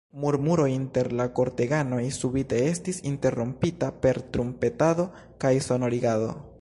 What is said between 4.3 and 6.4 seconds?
trumpetado kaj sonorigado.